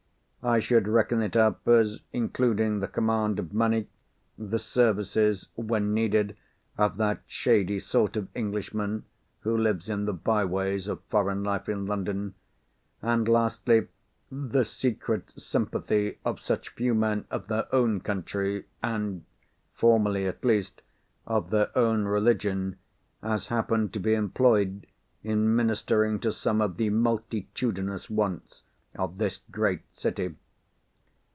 [0.43, 3.89] I should reckon it up as including the command of money;
[4.39, 6.35] the services, when needed,
[6.79, 9.05] of that shady sort of Englishman,
[9.41, 12.33] who lives in the byways of foreign life in London;
[13.03, 13.89] and, lastly,
[14.31, 19.23] the secret sympathy of such few men of their own country, and
[19.75, 20.81] (formerly, at least)
[21.27, 22.77] of their own religion,
[23.21, 24.87] as happen to be employed
[25.23, 28.63] in ministering to some of the multitudinous wants
[28.93, 30.35] of this great city.